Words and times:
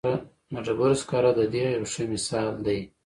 د 0.53 0.55
ډبرو 0.65 0.95
سکاره 1.01 1.31
د 1.37 1.41
دې 1.53 1.65
یو 1.75 1.83
ښه 1.91 2.03
مثال 2.13 2.51
دی. 2.65 2.79